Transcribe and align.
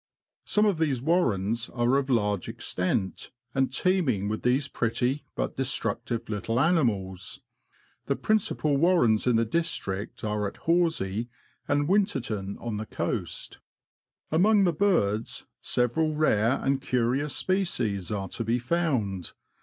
Some 0.45 0.65
of 0.65 0.79
these 0.79 0.99
warrens 0.99 1.69
are 1.69 1.95
of 1.97 2.09
large 2.09 2.49
extent, 2.49 3.29
and 3.53 3.71
teeming 3.71 4.27
with 4.27 4.41
these 4.41 4.67
pretty 4.67 5.25
but 5.35 5.55
destructive 5.55 6.27
little 6.27 6.59
animals. 6.59 7.43
The 8.07 8.15
principal 8.15 8.77
warrens 8.77 9.27
in 9.27 9.35
the 9.35 9.45
district 9.45 10.23
are 10.23 10.47
at 10.47 10.57
Horsey 10.57 11.29
and 11.67 11.87
Winterton 11.87 12.57
on 12.59 12.77
the 12.77 12.87
coast. 12.87 13.59
Among 14.31 14.63
the 14.63 14.73
birds, 14.73 15.45
several 15.61 16.15
rare 16.15 16.59
and 16.63 16.81
curious 16.81 17.35
species 17.35 18.11
are 18.11 18.27
to 18.29 18.43
be 18.43 18.57
found. 18.57 19.33